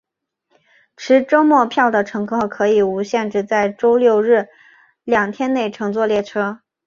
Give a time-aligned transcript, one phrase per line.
[0.97, 4.47] 持周末票的乘客可以无限制在周六日
[5.03, 6.63] 两天内乘坐列车。